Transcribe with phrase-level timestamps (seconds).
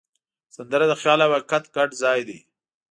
[0.55, 2.39] سندره د خیال او حقیقت ګډ ځای دی